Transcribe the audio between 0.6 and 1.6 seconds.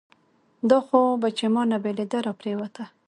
دا خو بهٔ چې